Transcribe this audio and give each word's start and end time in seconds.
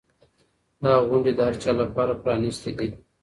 دا 0.83 0.93
غونډې 1.07 1.31
د 1.35 1.39
هر 1.47 1.55
چا 1.63 1.71
لپاره 1.81 2.19
پرانیستې 2.23 2.71
دي. 2.77 2.89